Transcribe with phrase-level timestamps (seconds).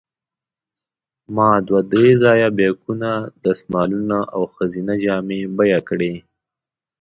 [1.35, 3.11] ما دوه درې ځایه بیکونه،
[3.43, 6.13] دستمالونه او ښځینه جامې بیه کړې.